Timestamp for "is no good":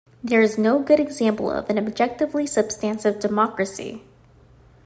0.41-0.99